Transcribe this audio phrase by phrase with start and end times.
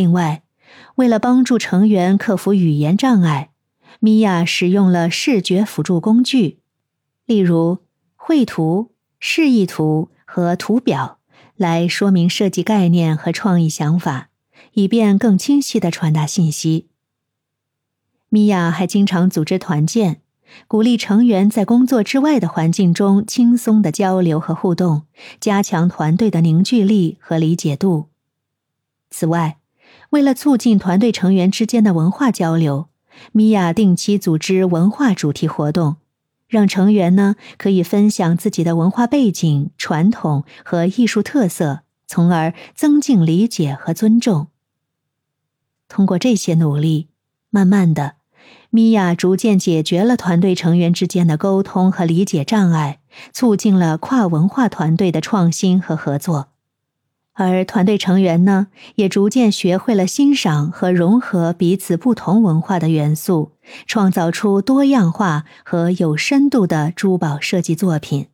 [0.00, 0.42] 另外，
[0.94, 3.50] 为了帮助成员克服语言障碍，
[3.98, 6.60] 米娅使用了视觉辅助工具，
[7.26, 7.80] 例如
[8.16, 11.18] 绘图、示意图和图表，
[11.54, 14.30] 来说明设计概念和创意想法，
[14.72, 16.86] 以便更清晰的传达信息。
[18.30, 20.22] 米娅还经常组织团建，
[20.66, 25.02] 鼓励成员在工作之外的环境中轻松的交流和互动，
[25.38, 28.08] 加强团队的凝聚力和理解度。
[29.10, 29.58] 此外，
[30.10, 32.88] 为了促进团队成员之间的文化交流，
[33.32, 35.96] 米娅定期组织文化主题活动，
[36.48, 44.48] 让成员呢可以分享自己的文化背景、传统和艺术特色，从而增进理解和尊重。
[45.88, 47.08] 通过这些努力，
[47.50, 48.14] 慢慢的。
[48.70, 53.00] 米娅逐渐解决了团队成员之间的沟通和理解障碍，
[53.32, 56.48] 促进了跨文化团队的创新和合作，
[57.48, 63.52] 而团队成员呢，也逐渐学会了欣赏和融合彼此不同文化的元素，
[63.86, 68.26] 创造出多样化和有深度的珠宝设计作品。